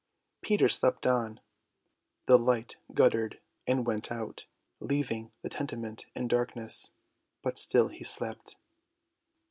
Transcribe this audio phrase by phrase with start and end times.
[0.41, 1.39] Peter slept on.
[2.25, 4.47] The light guttered and went out,
[4.79, 6.93] leaving the tenement in darkness;
[7.43, 8.55] but still he slept.